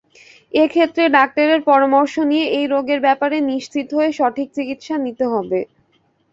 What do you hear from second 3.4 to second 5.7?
নিশ্চিত হয়ে সঠিক চিকিৎসা নিতে হবে।